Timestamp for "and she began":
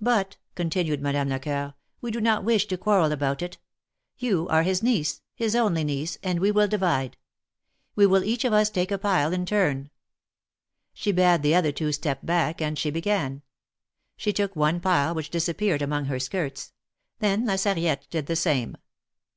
12.62-13.42